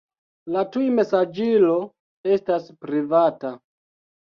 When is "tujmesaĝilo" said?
0.77-1.77